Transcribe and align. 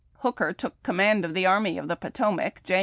Hooker 0.21 0.51
took 0.51 0.81
command 0.81 1.23
of 1.25 1.35
the 1.35 1.45
Army 1.45 1.77
of 1.77 1.87
the 1.87 1.95
Potomac 1.95 2.63
Jan. 2.63 2.79